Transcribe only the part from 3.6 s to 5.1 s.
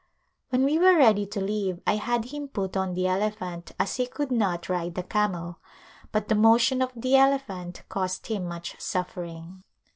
as he could not ride the